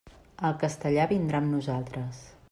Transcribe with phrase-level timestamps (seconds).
[0.47, 2.25] El castellà vindrà amb nosaltres.